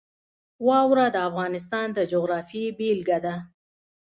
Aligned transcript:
واوره 0.67 1.07
د 1.11 1.17
افغانستان 1.29 1.87
د 1.97 1.99
جغرافیې 2.11 2.65
بېلګه 2.77 3.17
ده. 3.25 3.35